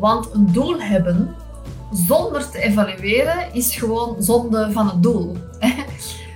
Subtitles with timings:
[0.00, 1.34] Want een doel hebben
[1.92, 5.36] zonder te evalueren is gewoon zonde van het doel.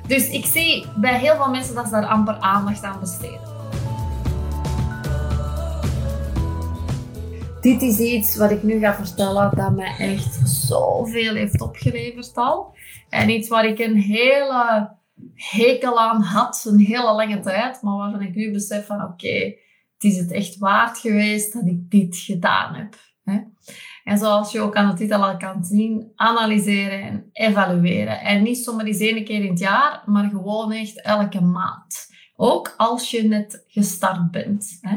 [0.06, 3.40] Dus ik zie bij heel veel mensen dat ze daar amper aandacht aan besteden.
[7.61, 12.76] Dit is iets wat ik nu ga vertellen dat mij echt zoveel heeft opgeleverd al.
[13.08, 14.90] En iets waar ik een hele
[15.35, 17.83] hekel aan had, een hele lange tijd.
[17.83, 19.55] Maar waarvan ik nu besef van oké,
[19.95, 22.95] het is het echt waard geweest dat ik dit gedaan heb.
[24.05, 28.21] En zoals je ook aan de titel al kan zien, analyseren en evalueren.
[28.21, 32.07] En niet zomaar eens één keer in het jaar, maar gewoon echt elke maand.
[32.37, 34.79] Ook als je net gestart bent.
[34.81, 34.97] Hè.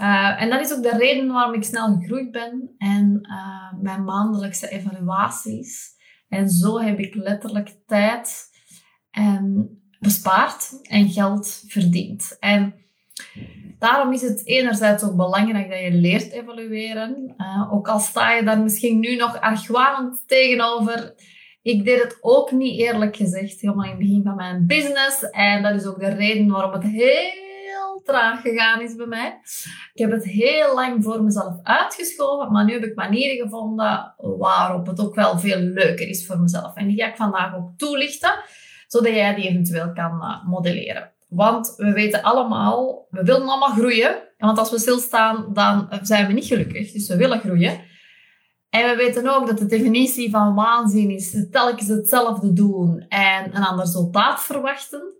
[0.00, 4.04] Uh, en dat is ook de reden waarom ik snel gegroeid ben en uh, mijn
[4.04, 5.92] maandelijkse evaluaties.
[6.28, 8.52] En zo heb ik letterlijk tijd
[9.98, 12.36] bespaard en geld verdiend.
[12.40, 12.74] En
[13.78, 17.34] Daarom is het enerzijds ook belangrijk dat je leert evalueren.
[17.38, 21.14] Uh, ook al sta je daar misschien nu nog argwanend tegenover.
[21.62, 25.30] Ik deed het ook niet eerlijk gezegd, helemaal in het begin van mijn business.
[25.30, 29.38] En dat is ook de reden waarom het heel traag gegaan is bij mij.
[29.92, 34.86] Ik heb het heel lang voor mezelf uitgeschoven, maar nu heb ik manieren gevonden waarop
[34.86, 36.76] het ook wel veel leuker is voor mezelf.
[36.76, 38.44] En die ga ik vandaag ook toelichten,
[38.86, 41.13] zodat jij die eventueel kan uh, modelleren.
[41.34, 44.22] Want we weten allemaal, we willen allemaal groeien.
[44.38, 46.92] Want als we stilstaan, dan zijn we niet gelukkig.
[46.92, 47.80] Dus we willen groeien.
[48.70, 53.64] En we weten ook dat de definitie van waanzin is telkens hetzelfde doen en een
[53.64, 55.12] ander resultaat verwachten.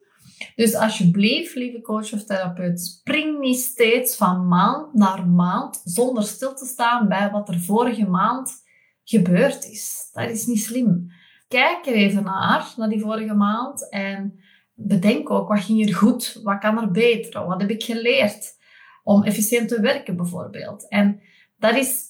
[0.57, 6.55] Dus alsjeblieft, lieve coach of therapeut, spring niet steeds van maand naar maand zonder stil
[6.55, 8.63] te staan bij wat er vorige maand
[9.05, 10.11] gebeurd is.
[10.13, 11.13] Dat is niet slim.
[11.49, 14.41] Kijk er even naar, naar die vorige maand en
[14.75, 16.41] bedenk ook, wat ging er goed?
[16.43, 17.47] Wat kan er beter?
[17.47, 18.53] Wat heb ik geleerd?
[19.03, 20.89] Om efficiënt te werken bijvoorbeeld.
[20.89, 21.21] En
[21.57, 22.05] dat is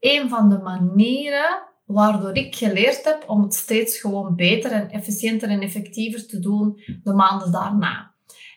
[0.00, 5.48] een van de manieren waardoor ik geleerd heb om het steeds gewoon beter en efficiënter
[5.48, 8.14] en effectiever te doen de maanden daarna.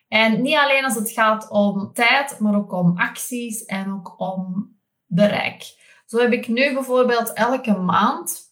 [0.08, 4.72] En niet alleen als het gaat om tijd, maar ook om acties en ook om
[5.06, 5.64] bereik.
[6.06, 8.48] Zo heb ik nu bijvoorbeeld elke maand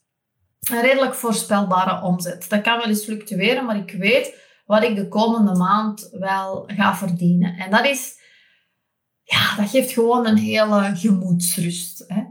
[0.59, 2.50] een redelijk voorspelbare omzet.
[2.50, 6.95] Dat kan wel eens fluctueren, maar ik weet wat ik de komende maand wel ga
[6.95, 7.55] verdienen.
[7.55, 8.16] En dat is,
[9.23, 12.03] ja, dat geeft gewoon een hele gemoedsrust.
[12.07, 12.23] Hè.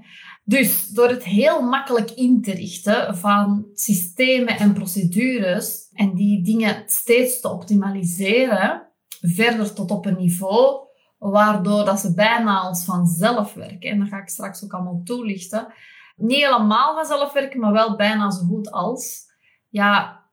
[0.44, 6.82] Dus door het heel makkelijk in te richten van systemen en procedures en die dingen
[6.86, 8.88] steeds te optimaliseren,
[9.20, 10.84] verder tot op een niveau
[11.18, 13.90] waardoor dat ze bijna als vanzelf werken.
[13.90, 15.72] En dat ga ik straks ook allemaal toelichten.
[16.16, 19.24] Niet helemaal vanzelf werken, maar wel bijna zo goed als.
[19.68, 20.24] Ja,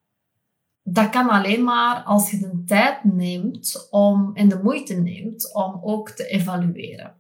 [0.84, 5.80] dat kan alleen maar als je de tijd neemt om, en de moeite neemt om
[5.82, 7.16] ook te evalueren.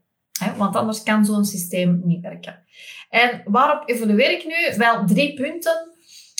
[0.57, 2.63] want anders kan zo'n systeem niet werken.
[3.09, 4.78] En waarop evalueer ik nu?
[4.78, 5.91] Wel drie punten.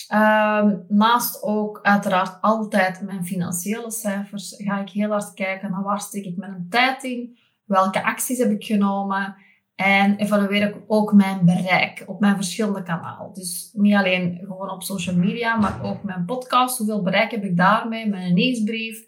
[0.08, 6.00] Ehm, naast ook uiteraard altijd mijn financiële cijfers ga ik heel hard kijken naar waar
[6.00, 9.36] steek ik mijn tijd in, welke acties heb ik genomen
[9.74, 13.32] en evalueer ik ook mijn bereik op mijn verschillende kanalen.
[13.32, 16.78] Dus niet alleen gewoon op social media, maar ook mijn podcast.
[16.78, 18.08] Hoeveel bereik heb ik daarmee?
[18.08, 19.06] Mijn nieuwsbrief.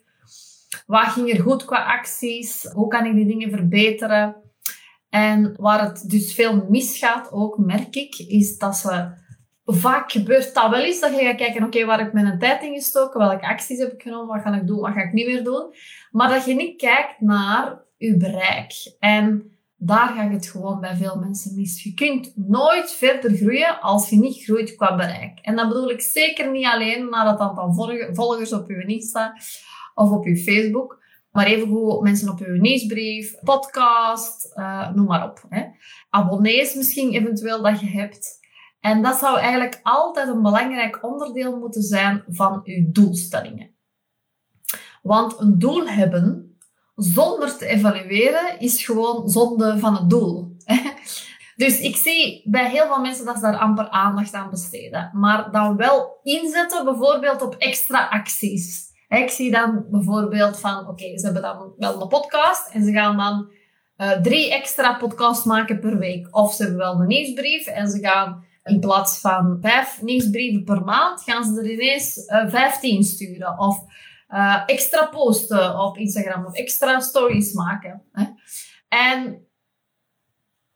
[0.85, 2.63] Wat ging er goed qua acties?
[2.73, 4.35] Hoe kan ik die dingen verbeteren?
[5.09, 9.09] En waar het dus veel misgaat, ook merk ik, is dat ze
[9.65, 10.99] vaak gebeurt dat wel eens.
[10.99, 13.19] Dat je gaat kijken, oké, waar heb ik mijn tijd in gestoken?
[13.19, 14.35] Welke acties heb ik genomen?
[14.35, 14.79] Wat ga ik doen?
[14.79, 15.73] Wat ga ik niet meer doen?
[16.11, 18.95] Maar dat je niet kijkt naar je bereik.
[18.99, 21.83] En daar gaat het gewoon bij veel mensen mis.
[21.83, 25.39] Je kunt nooit verder groeien als je niet groeit qua bereik.
[25.39, 27.73] En dat bedoel ik zeker niet alleen naar het aantal
[28.13, 29.33] volgers op je Insta
[29.93, 35.45] of op je Facebook, maar evengoed mensen op je nieuwsbrief, podcast, uh, noem maar op.
[35.49, 35.65] Hè.
[36.09, 38.39] Abonnees misschien eventueel dat je hebt.
[38.79, 43.75] En dat zou eigenlijk altijd een belangrijk onderdeel moeten zijn van je doelstellingen.
[45.01, 46.46] Want een doel hebben
[46.97, 50.55] zonder te evalueren is gewoon zonde van het doel.
[51.55, 55.09] Dus ik zie bij heel veel mensen dat ze daar amper aandacht aan besteden.
[55.13, 58.85] Maar dan wel inzetten bijvoorbeeld op extra acties.
[59.07, 63.17] Ik zie dan bijvoorbeeld van, oké, ze hebben dan wel een podcast en ze gaan
[63.17, 63.51] dan
[63.97, 66.27] uh, drie extra podcasts maken per week.
[66.31, 70.81] Of ze hebben wel een nieuwsbrief en ze gaan in plaats van vijf nieuwsbrieven per
[70.81, 73.59] maand, gaan ze er ineens uh, vijftien sturen.
[73.59, 73.83] Of
[74.29, 78.03] uh, extra posten op Instagram of extra stories maken.
[78.11, 78.25] Hè.
[78.87, 79.47] En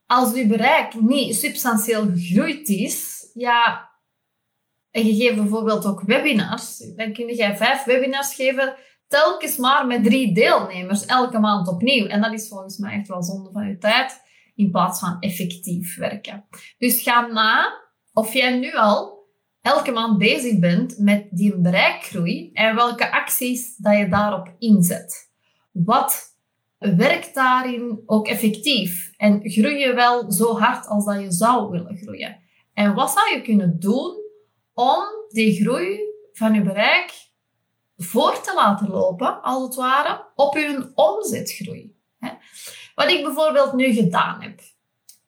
[0.06, 3.90] als uw bereik niet substantieel gegroeid is, ja,
[4.92, 8.76] en je geeft bijvoorbeeld ook webinars, dan kun je vijf webinars geven,
[9.08, 12.06] telkens maar met drie deelnemers, elke maand opnieuw.
[12.06, 14.30] En dat is volgens mij echt wel zonde van je tijd.
[14.56, 16.46] in plaats van effectief werken.
[16.78, 17.82] Dus ga na
[18.14, 19.21] of jij nu al
[19.62, 25.32] elke maand bezig bent met die bereikgroei en welke acties dat je daarop inzet.
[25.72, 26.38] Wat
[26.78, 31.98] werkt daarin ook effectief en groei je wel zo hard als dat je zou willen
[31.98, 32.40] groeien?
[32.74, 34.16] En wat zou je kunnen doen
[34.74, 36.00] om die groei
[36.34, 37.30] van je bereik
[37.98, 41.96] voor te laten lopen, als het ware, op je omzetgroei?
[42.96, 44.60] Wat ik bijvoorbeeld nu gedaan heb.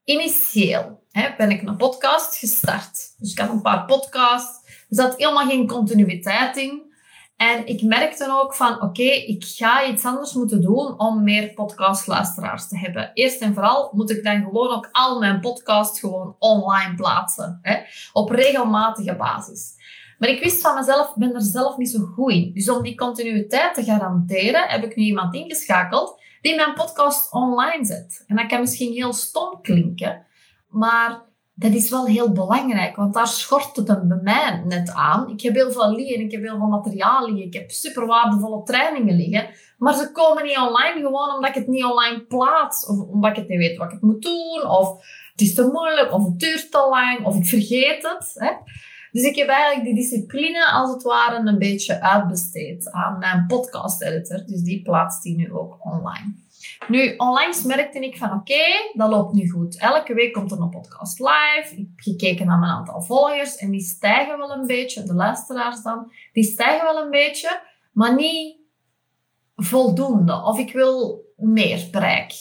[0.04, 1.03] Initieel
[1.38, 3.13] ben ik een podcast gestart.
[3.18, 4.68] Dus ik had een paar podcasts.
[4.89, 6.92] Er zat helemaal geen continuïteit in.
[7.38, 12.68] En ik merkte ook van, oké, ik ga iets anders moeten doen om meer podcastluisteraars
[12.68, 13.12] te hebben.
[13.13, 17.60] Eerst en vooral moet ik dan gewoon ook al mijn podcasts gewoon online plaatsen.
[17.62, 17.77] Hè,
[18.13, 19.74] op regelmatige basis.
[20.18, 22.51] Maar ik wist van mezelf, ben er zelf niet zo goed in.
[22.54, 27.86] Dus om die continuïteit te garanderen, heb ik nu iemand ingeschakeld die mijn podcast online
[27.86, 28.24] zet.
[28.27, 30.25] En dat kan misschien heel stom klinken,
[30.74, 31.22] maar
[31.56, 35.30] dat is wel heel belangrijk, want daar schort het bij mij net aan.
[35.30, 38.64] Ik heb heel veel liggen, ik heb heel veel materiaal liggen, ik heb super waardevolle
[38.64, 43.00] trainingen liggen, maar ze komen niet online gewoon omdat ik het niet online plaats, of
[43.00, 44.90] omdat ik niet weet wat ik moet doen, of
[45.31, 48.31] het is te moeilijk, of het duurt te lang, of ik vergeet het.
[48.34, 48.52] Hè.
[49.12, 54.02] Dus ik heb eigenlijk die discipline als het ware een beetje uitbesteed aan mijn podcast
[54.02, 56.43] editor, dus die plaatst die nu ook online.
[56.88, 58.64] Nu, onlangs merkte ik van oké,
[58.94, 59.80] dat loopt nu goed.
[59.80, 61.72] Elke week komt er een podcast live.
[61.72, 65.82] Ik heb gekeken naar mijn aantal volgers en die stijgen wel een beetje, de luisteraars
[65.82, 68.58] dan, die stijgen wel een beetje, maar niet
[69.56, 70.34] voldoende.
[70.34, 72.34] Of ik wil meer bereik.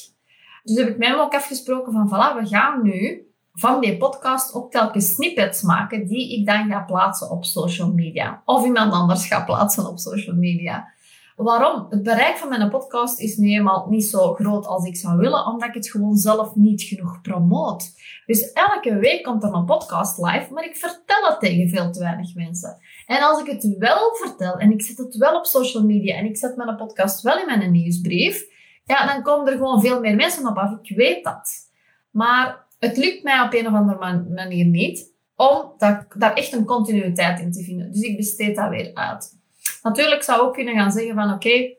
[0.63, 4.71] Dus heb ik hem ook afgesproken van voilà, we gaan nu van die podcast ook
[4.71, 8.43] telkens snippets maken die ik dan ga plaatsen op social media.
[8.45, 10.93] Of iemand anders gaat plaatsen op social media.
[11.37, 11.87] Waarom?
[11.89, 15.47] Het bereik van mijn podcast is nu eenmaal niet zo groot als ik zou willen,
[15.47, 17.91] omdat ik het gewoon zelf niet genoeg promoot.
[18.27, 22.01] Dus elke week komt er een podcast live, maar ik vertel het tegen veel te
[22.01, 22.79] weinig mensen.
[23.07, 26.25] En als ik het wel vertel en ik zet het wel op social media en
[26.25, 28.45] ik zet mijn podcast wel in mijn nieuwsbrief,
[28.85, 30.79] ja, dan komen er gewoon veel meer mensen op af.
[30.83, 31.51] Ik weet dat.
[32.11, 37.41] Maar het lukt mij op een of andere manier niet om daar echt een continuïteit
[37.41, 37.93] in te vinden.
[37.93, 39.41] Dus ik besteed dat weer uit.
[39.83, 41.75] Natuurlijk zou ook kunnen gaan zeggen van oké,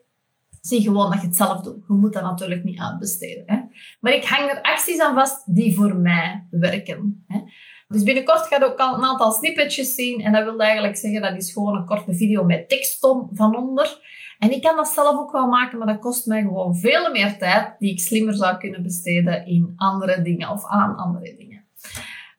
[0.60, 1.84] zie gewoon dat je het zelf doet.
[1.88, 3.42] Je moet dat natuurlijk niet uitbesteden.
[3.46, 3.60] Hè?
[4.00, 7.24] Maar ik hang er acties aan vast die voor mij werken.
[7.26, 7.40] Hè?
[7.88, 10.20] Dus binnenkort ga je ook al een aantal snippetjes zien.
[10.20, 12.98] En dat wil eigenlijk zeggen, dat is gewoon een korte video met tekst
[13.32, 13.98] van onder.
[14.38, 17.38] En ik kan dat zelf ook wel maken, maar dat kost mij gewoon veel meer
[17.38, 21.64] tijd die ik slimmer zou kunnen besteden in andere dingen of aan andere dingen.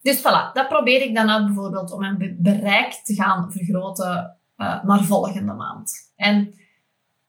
[0.02, 4.84] Dus voilà, dat probeer ik dan uit bijvoorbeeld om mijn bereik te gaan vergroten uh,
[4.84, 5.94] naar volgende maand.
[6.16, 6.54] En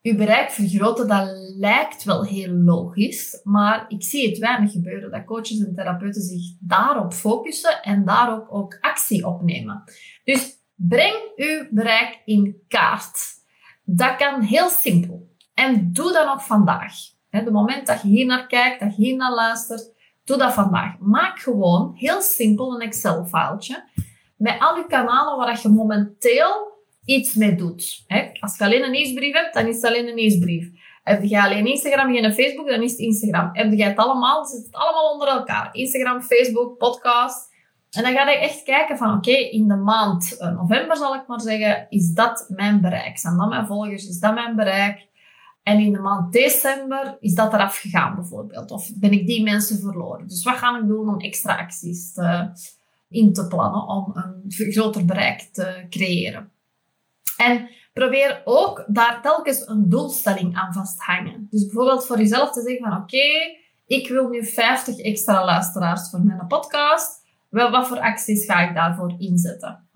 [0.02, 5.24] uw bereik vergroten, dat lijkt wel heel logisch, maar ik zie het weinig gebeuren dat
[5.24, 9.82] coaches en therapeuten zich daarop focussen en daarop ook actie opnemen.
[10.24, 13.34] Dus breng uw bereik in kaart.
[13.84, 15.34] Dat kan heel simpel.
[15.54, 16.94] En doe dat nog vandaag.
[17.30, 19.92] De moment dat je hier naar kijkt, dat je hier naar luistert,
[20.24, 20.98] doe dat vandaag.
[20.98, 23.84] Maak gewoon heel simpel een Excel-filetje
[24.36, 26.75] met al je kanalen waar je momenteel
[27.06, 28.04] iets mee doet.
[28.40, 30.70] Als je alleen een nieuwsbrief hebt, dan is het alleen een nieuwsbrief.
[31.02, 33.50] Heb je alleen Instagram, geen Facebook, dan is het Instagram.
[33.52, 35.68] Heb je het allemaal, zit het allemaal onder elkaar.
[35.72, 37.54] Instagram, Facebook, podcast.
[37.90, 41.26] En dan ga je echt kijken van, oké, in de maand eh, november zal ik
[41.26, 43.18] maar zeggen, is dat mijn bereik?
[43.18, 44.08] Zijn dat mijn volgers?
[44.08, 45.06] Is dat mijn bereik?
[45.62, 48.70] En in de maand december is dat eraf gegaan bijvoorbeeld.
[48.70, 50.28] Of ben ik die mensen verloren?
[50.28, 52.12] Dus wat ga ik doen om extra acties
[53.08, 56.50] in te plannen om een groter bereik te creëren?
[57.36, 61.46] En probeer ook daar telkens een doelstelling aan vasthangen.
[61.50, 66.20] Dus bijvoorbeeld voor jezelf te zeggen van oké, ik wil nu 50 extra luisteraars voor
[66.20, 67.24] mijn podcast.
[67.48, 69.88] Wel, wat voor acties ga ik daarvoor inzetten?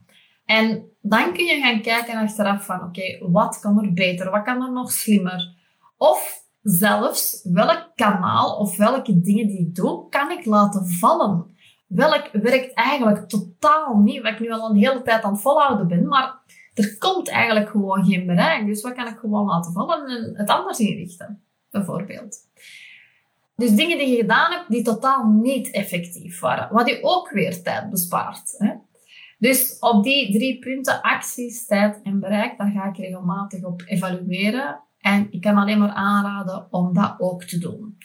[0.44, 4.30] En dan kun je gaan kijken achteraf van oké, wat kan er beter?
[4.30, 5.54] Wat kan er nog slimmer?
[5.96, 11.56] Of zelfs welk kanaal of welke dingen die ik doe, kan ik laten vallen?
[11.86, 15.88] Welk werkt eigenlijk totaal niet, wat ik nu al een hele tijd aan het volhouden
[15.88, 16.39] ben, maar
[16.74, 18.66] er komt eigenlijk gewoon geen bereik.
[18.66, 22.38] Dus wat kan ik gewoon laten vallen en het anders inrichten, bijvoorbeeld.
[23.56, 26.72] Dus dingen die je gedaan hebt die totaal niet effectief waren.
[26.72, 28.54] Wat je ook weer tijd bespaart.
[28.58, 28.72] Hè?
[29.38, 34.80] Dus op die drie punten, acties, tijd en bereik, daar ga ik regelmatig op evalueren.
[34.98, 37.98] En ik kan alleen maar aanraden om dat ook te doen.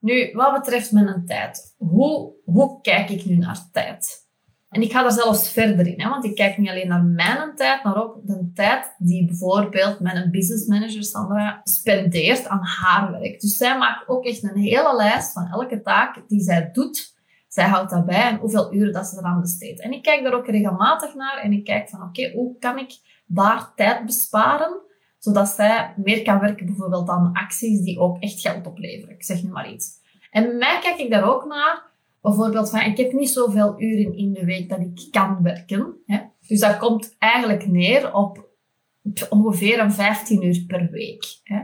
[0.00, 1.74] Nu, wat betreft mijn tijd.
[1.78, 4.28] Hoe, hoe kijk ik nu naar tijd?
[4.70, 7.54] En ik ga er zelfs verder in, hè, want ik kijk niet alleen naar mijn
[7.56, 13.40] tijd, maar ook de tijd die bijvoorbeeld mijn business manager Sandra spendeert aan haar werk.
[13.40, 17.18] Dus zij maakt ook echt een hele lijst van elke taak die zij doet.
[17.48, 19.80] Zij houdt daarbij en hoeveel uren dat ze eraan besteedt.
[19.80, 22.92] En ik kijk daar ook regelmatig naar en ik kijk van oké, hoe kan ik
[23.26, 24.80] daar tijd besparen,
[25.18, 29.14] zodat zij meer kan werken bijvoorbeeld aan acties die ook echt geld opleveren.
[29.14, 29.88] Ik zeg nu maar iets.
[30.30, 31.89] En mij kijk ik daar ook naar
[32.20, 35.94] bijvoorbeeld van, ik heb niet zoveel uren in de week dat ik kan werken.
[36.06, 36.18] Hè?
[36.46, 38.48] Dus dat komt eigenlijk neer op
[39.28, 41.40] ongeveer een 15 uur per week.
[41.42, 41.60] Hè?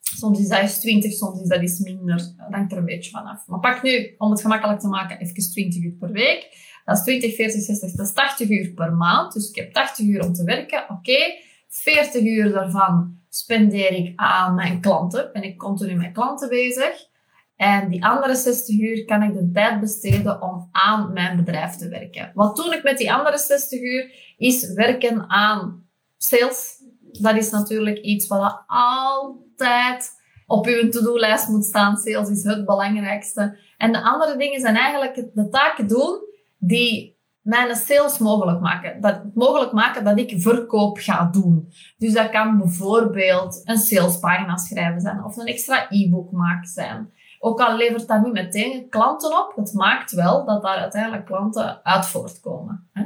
[0.00, 2.16] Soms is dat eens 20, soms is dat iets minder.
[2.16, 3.46] Dat hangt er een beetje vanaf.
[3.46, 6.68] Maar pak nu, om het gemakkelijk te maken, even 20 uur per week.
[6.84, 9.32] Dat is 20, 40, 60, dat is 80 uur per maand.
[9.32, 10.90] Dus ik heb 80 uur om te werken.
[10.90, 11.18] Oké,
[11.68, 15.30] 40 uur daarvan spendeer ik aan mijn klanten.
[15.32, 17.08] Ben ik continu met klanten bezig.
[17.60, 21.88] En die andere 60 uur kan ik de tijd besteden om aan mijn bedrijf te
[21.88, 22.30] werken.
[22.34, 24.34] Wat doe ik met die andere 60 uur?
[24.36, 25.86] Is werken aan
[26.16, 26.82] sales.
[27.12, 30.10] Dat is natuurlijk iets wat altijd
[30.46, 31.96] op uw to-do-lijst moet staan.
[31.96, 33.58] Sales is het belangrijkste.
[33.76, 36.18] En de andere dingen zijn eigenlijk de taken doen
[36.58, 39.00] die mijn sales mogelijk maken.
[39.00, 41.72] Dat mogelijk maken dat ik verkoop ga doen.
[41.98, 47.12] Dus dat kan bijvoorbeeld een salespagina schrijven zijn of een extra e-book maken zijn.
[47.42, 51.84] Ook al levert dat niet meteen klanten op, het maakt wel dat daar uiteindelijk klanten
[51.84, 52.88] uit voortkomen.
[52.92, 53.04] Hè?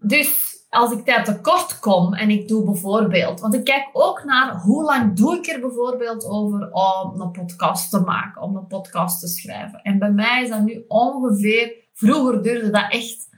[0.00, 4.60] Dus als ik tijd tekort kom en ik doe bijvoorbeeld, want ik kijk ook naar
[4.60, 9.20] hoe lang doe ik er bijvoorbeeld over om een podcast te maken, om een podcast
[9.20, 9.82] te schrijven.
[9.82, 13.28] En bij mij is dat nu ongeveer, vroeger duurde dat echt,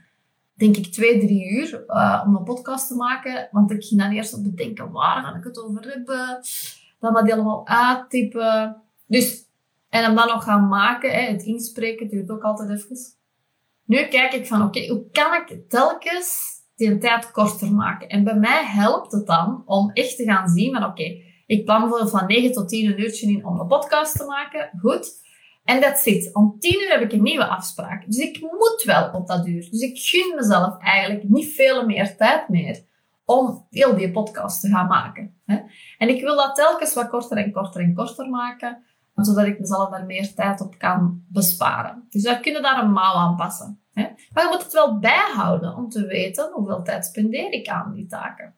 [0.53, 3.49] denk ik, twee, drie uur uh, om een podcast te maken.
[3.51, 6.41] Want ik ging dan eerst op bedenken, waar ga ik het over hebben?
[6.99, 8.81] Dan dat helemaal uittypen.
[9.05, 9.47] Dus
[9.89, 12.97] en hem dan nog gaan maken, hè, het inspreken duurt ook altijd even.
[13.85, 18.09] Nu kijk ik van, oké, hoe kan ik telkens die tijd korter maken?
[18.09, 21.79] En bij mij helpt het dan om echt te gaan zien van, oké, ik plan
[21.81, 24.69] bijvoorbeeld van 9 tot 10 een uurtje in om een podcast te maken.
[24.79, 25.27] Goed.
[25.63, 26.35] En dat zit.
[26.35, 28.05] Om 10 uur heb ik een nieuwe afspraak.
[28.05, 29.67] Dus ik moet wel op dat uur.
[29.71, 32.83] Dus ik gun mezelf eigenlijk niet veel meer tijd meer
[33.25, 35.41] om heel die podcast te gaan maken.
[35.97, 38.83] En ik wil dat telkens wat korter en korter en korter maken
[39.25, 42.07] zodat ik mezelf daar meer tijd op kan besparen.
[42.09, 43.79] Dus we kunnen daar een mouw aan passen.
[43.93, 44.07] Hè?
[44.33, 48.05] Maar je moet het wel bijhouden om te weten hoeveel tijd spendeer ik aan die
[48.05, 48.53] taken.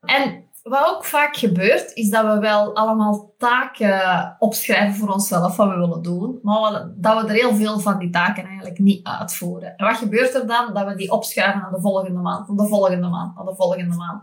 [0.00, 5.68] En wat ook vaak gebeurt, is dat we wel allemaal taken opschrijven voor onszelf, wat
[5.68, 9.76] we willen doen, maar dat we er heel veel van die taken eigenlijk niet uitvoeren.
[9.76, 10.74] En wat gebeurt er dan?
[10.74, 13.96] Dat we die opschuiven naar de volgende maand, naar de volgende maand, naar de volgende
[13.96, 14.22] maand.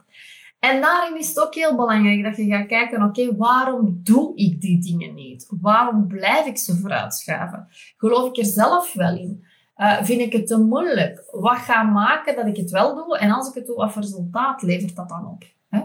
[0.70, 4.62] En daarin is het ook heel belangrijk dat je gaat kijken, oké, waarom doe ik
[4.62, 5.48] die dingen niet?
[5.62, 7.68] Waarom blijf ik ze vooruitschuiven?
[7.98, 9.46] Geloof ik er zelf wel in?
[9.78, 11.24] Uh, vind ik het te moeilijk?
[11.32, 13.18] Wat gaat maken dat ik het wel doe?
[13.18, 15.44] En als ik het doe, wat resultaat levert dat dan op?
[15.70, 15.82] Hè?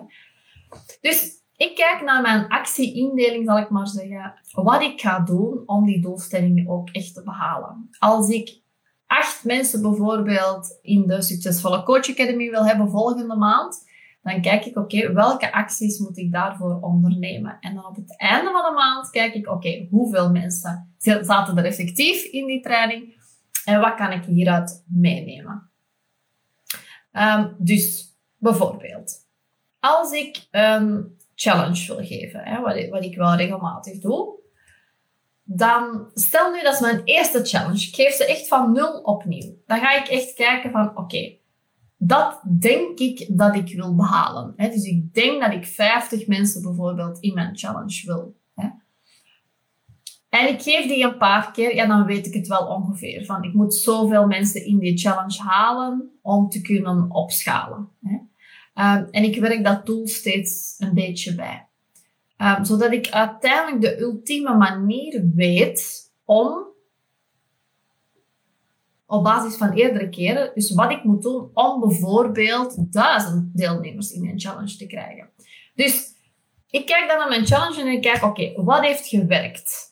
[1.00, 4.34] Dus ik kijk naar mijn actieindeling, zal ik maar zeggen.
[4.52, 7.88] Wat ik ga doen om die doelstellingen ook echt te behalen.
[7.99, 8.60] Als ik
[9.06, 13.88] acht mensen bijvoorbeeld in de Succesvolle Coach Academy wil hebben volgende maand,
[14.22, 17.56] dan kijk ik, oké, welke acties moet ik daarvoor ondernemen?
[17.60, 21.64] En dan op het einde van de maand kijk ik, oké, hoeveel mensen zaten er
[21.64, 23.18] effectief in die training?
[23.64, 25.70] En wat kan ik hieruit meenemen?
[27.12, 29.12] Um, dus bijvoorbeeld,
[29.80, 34.38] als ik een challenge wil geven, hè, wat, ik, wat ik wel regelmatig doe,
[35.42, 37.86] dan stel nu dat is mijn eerste challenge.
[37.86, 39.54] Ik geef ze echt van nul opnieuw.
[39.66, 41.36] Dan ga ik echt kijken van, oké,
[42.02, 44.52] dat denk ik dat ik wil behalen.
[44.57, 44.69] Hè?
[44.69, 48.37] Dus ik denk dat ik 50 mensen bijvoorbeeld in mijn challenge wil.
[48.54, 48.69] Hè?
[50.28, 53.25] En ik geef die een paar keer, ja, dan weet ik het wel ongeveer.
[53.25, 57.88] Van ik moet zoveel mensen in die challenge halen om te kunnen opschalen.
[58.02, 58.19] Hè?
[58.97, 61.66] Um, en ik werk dat doel steeds een beetje bij.
[62.37, 66.69] Um, zodat ik uiteindelijk de ultieme manier weet om
[69.10, 70.50] op basis van eerdere keren.
[70.54, 75.30] Dus wat ik moet doen om bijvoorbeeld duizend deelnemers in een challenge te krijgen.
[75.74, 76.14] Dus
[76.70, 79.88] ik kijk dan naar mijn challenge en ik kijk, oké, wat heeft gewerkt?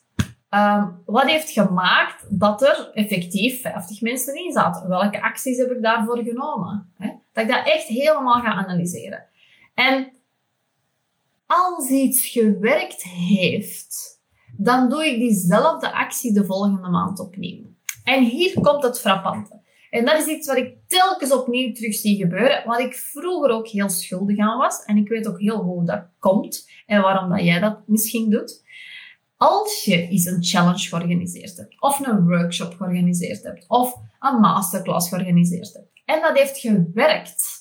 [0.49, 4.89] Um, wat heeft gemaakt dat er effectief 50 mensen in zaten?
[4.89, 6.93] Welke acties heb ik daarvoor genomen?
[7.33, 9.25] Dat ik dat echt helemaal ga analyseren.
[9.73, 10.11] En
[11.45, 14.21] als iets gewerkt heeft,
[14.57, 17.68] dan doe ik diezelfde actie de volgende maand opnieuw.
[18.09, 19.61] En hier komt het frappante.
[19.89, 23.67] En dat is iets wat ik telkens opnieuw terug zie gebeuren, wat ik vroeger ook
[23.67, 24.83] heel schuldig aan was.
[24.85, 28.29] En ik weet ook heel goed hoe dat komt en waarom dat jij dat misschien
[28.29, 28.63] doet.
[29.37, 35.09] als je eens een challenge georganiseerd hebt, of een workshop georganiseerd hebt, of een masterclass
[35.09, 37.58] georganiseerd hebt, en dat heeft gewerkt,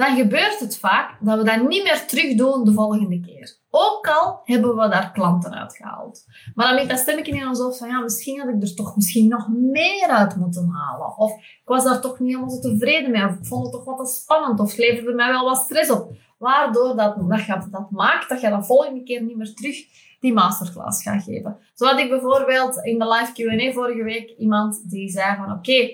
[0.00, 3.58] dan gebeurt het vaak dat we dat niet meer terug doen de volgende keer.
[3.70, 6.24] Ook al hebben we daar klanten uitgehaald.
[6.54, 8.96] Maar dan met dat stemmetje in ons hoofd van, ja, misschien had ik er toch
[8.96, 11.16] misschien nog meer uit moeten halen.
[11.16, 13.24] Of ik was daar toch niet helemaal zo tevreden mee.
[13.24, 14.60] Of ik vond het toch wat spannend.
[14.60, 16.12] Of het leverde mij wel wat stress op.
[16.38, 17.16] Waardoor dat,
[17.46, 19.76] dat, dat maakt dat je de volgende keer niet meer terug
[20.20, 21.56] die masterclass gaat geven.
[21.74, 25.90] Zo had ik bijvoorbeeld in de live Q&A vorige week iemand die zei van, oké,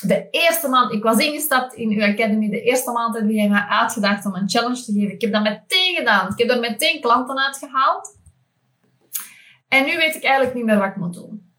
[0.00, 3.66] de eerste maand, ik was ingestapt in uw academy, de eerste maand hebben jij mij
[3.68, 5.12] uitgedacht om een challenge te geven.
[5.12, 6.32] Ik heb dat meteen gedaan.
[6.32, 8.18] Ik heb er meteen klanten uitgehaald.
[9.68, 11.52] En nu weet ik eigenlijk niet meer wat ik moet doen.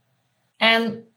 [0.57, 1.07] En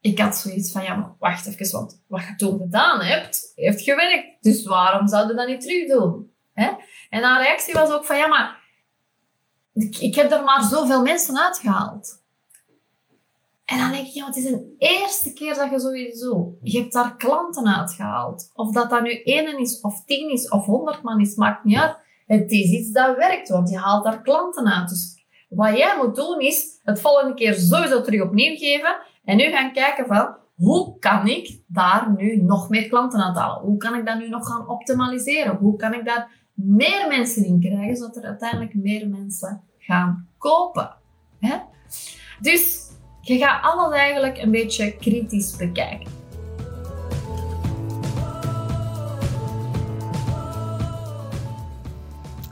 [0.00, 3.82] ik had zoiets van, ja, maar wacht even, want wat je toen gedaan hebt, heeft
[3.82, 4.42] gewerkt.
[4.42, 6.32] Dus waarom zou je dat niet terug doen?
[7.10, 8.62] En haar reactie was ook van, ja, maar
[9.72, 12.23] ik, ik heb er maar zoveel mensen uitgehaald.
[13.64, 16.92] En dan denk ik, ja, het is een eerste keer dat je sowieso, je hebt
[16.92, 18.50] daar klanten uitgehaald.
[18.54, 21.76] Of dat dat nu één is, of tien is, of honderd man is, maakt niet
[21.76, 21.96] uit.
[22.26, 24.88] Het is iets dat werkt, want je haalt daar klanten uit.
[24.88, 28.96] Dus wat jij moet doen is, het volgende keer sowieso terug opnieuw geven.
[29.24, 33.62] En nu gaan kijken van, hoe kan ik daar nu nog meer klanten uit halen?
[33.62, 35.56] Hoe kan ik dat nu nog gaan optimaliseren?
[35.56, 40.94] Hoe kan ik daar meer mensen in krijgen, zodat er uiteindelijk meer mensen gaan kopen?
[41.38, 41.56] Hè?
[42.40, 42.83] Dus
[43.24, 46.22] je gaat alles eigenlijk een beetje kritisch bekijken.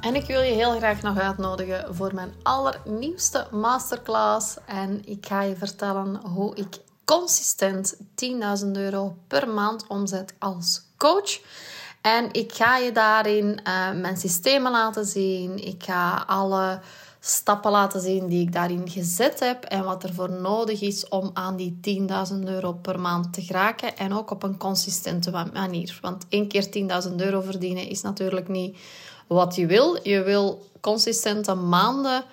[0.01, 4.57] En ik wil je heel graag nog uitnodigen voor mijn allernieuwste masterclass.
[4.67, 7.97] En ik ga je vertellen hoe ik consistent
[8.65, 11.41] 10.000 euro per maand omzet als coach.
[12.01, 15.67] En ik ga je daarin uh, mijn systemen laten zien.
[15.67, 16.81] Ik ga alle
[17.25, 21.31] stappen laten zien die ik daarin gezet heb en wat er voor nodig is om
[21.33, 21.81] aan die
[22.33, 25.99] 10.000 euro per maand te geraken en ook op een consistente manier.
[26.01, 26.67] Want één keer
[27.09, 28.79] 10.000 euro verdienen is natuurlijk niet
[29.27, 29.99] wat je wil.
[30.03, 32.25] Je wil consistente maanden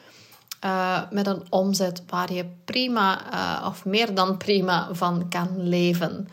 [0.66, 6.28] uh, met een omzet waar je prima uh, of meer dan prima van kan leven.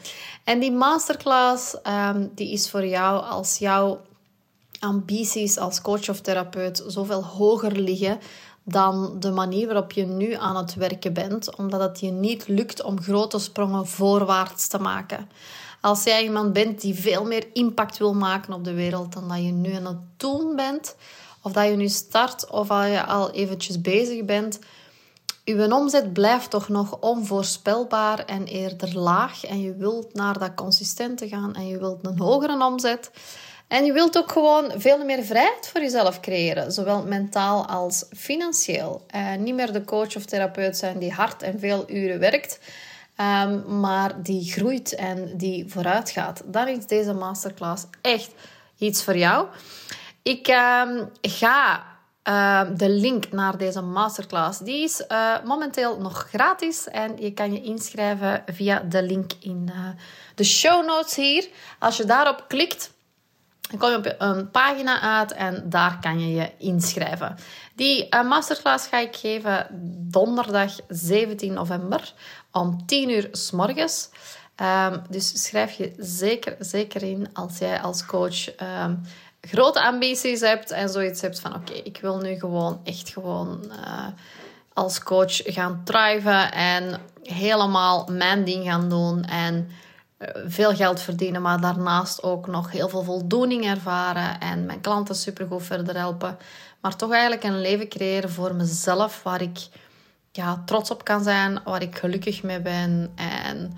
[0.45, 4.01] En die masterclass um, die is voor jou als jouw
[4.87, 8.19] ambities als coach of therapeut zoveel hoger liggen
[8.65, 12.83] dan de manier waarop je nu aan het werken bent, omdat het je niet lukt
[12.83, 15.29] om grote sprongen voorwaarts te maken.
[15.81, 19.45] Als jij iemand bent die veel meer impact wil maken op de wereld dan dat
[19.45, 20.97] je nu aan het doen bent,
[21.43, 24.59] of dat je nu start of al je al eventjes bezig bent,
[25.45, 31.29] je omzet blijft toch nog onvoorspelbaar en eerder laag en je wilt naar dat consistente
[31.29, 33.11] gaan en je wilt een hogere omzet.
[33.69, 39.07] En je wilt ook gewoon veel meer vrijheid voor jezelf creëren, zowel mentaal als financieel.
[39.15, 42.61] Uh, niet meer de coach of therapeut zijn die hard en veel uren werkt,
[43.21, 46.43] um, maar die groeit en die vooruit gaat.
[46.45, 48.31] Dan is deze masterclass echt
[48.79, 49.47] iets voor jou.
[50.23, 51.85] Ik um, ga
[52.29, 57.53] uh, de link naar deze masterclass, die is uh, momenteel nog gratis en je kan
[57.53, 59.89] je inschrijven via de link in uh,
[60.35, 61.49] de show notes hier.
[61.79, 62.95] Als je daarop klikt,
[63.71, 67.37] dan kom je op een pagina uit en daar kan je je inschrijven.
[67.75, 69.67] Die uh, masterclass ga ik geven
[70.11, 72.13] donderdag 17 november
[72.53, 74.09] om 10 uur s morgens.
[74.63, 79.01] Um, dus schrijf je zeker, zeker in als jij als coach um,
[79.41, 84.07] grote ambities hebt en zoiets hebt van oké, ik wil nu gewoon echt gewoon uh,
[84.73, 89.86] als coach gaan thriven en helemaal mijn ding gaan doen en eh,
[90.47, 95.63] veel geld verdienen, maar daarnaast ook nog heel veel voldoening ervaren en mijn klanten supergoed
[95.63, 96.39] verder helpen.
[96.81, 99.59] Maar toch eigenlijk een leven creëren voor mezelf waar ik
[100.33, 103.77] ja, trots op kan zijn, waar ik gelukkig mee ben en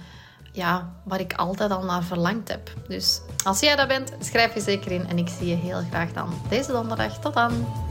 [0.52, 2.70] ja, waar ik altijd al naar verlangd heb.
[2.88, 6.12] Dus als jij dat bent, schrijf je zeker in en ik zie je heel graag
[6.12, 7.18] dan deze donderdag.
[7.18, 7.87] Tot dan!